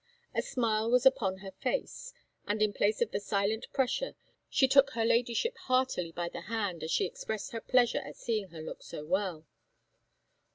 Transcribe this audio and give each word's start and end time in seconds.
A 0.33 0.41
smile 0.41 0.89
was 0.89 1.05
upon 1.05 1.37
her 1.45 1.51
face; 1.51 2.11
and, 2.47 2.59
in 2.63 2.73
place 2.73 3.03
of 3.03 3.11
the 3.11 3.19
silent 3.19 3.67
pressure, 3.71 4.15
she 4.49 4.67
shook 4.67 4.89
her 4.93 5.05
Ladyship 5.05 5.55
heartily 5.67 6.11
by 6.11 6.27
the 6.27 6.41
hand 6.41 6.81
as 6.81 6.89
she 6.89 7.05
expressed 7.05 7.51
her 7.51 7.61
pleasure 7.61 8.01
at 8.03 8.15
seeing 8.15 8.47
her 8.49 8.63
look 8.63 8.81
so 8.81 9.05
well. 9.05 9.45